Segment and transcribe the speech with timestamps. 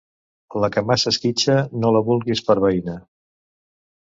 [0.63, 2.97] La que massa esquitxa no la vulguis per veïna.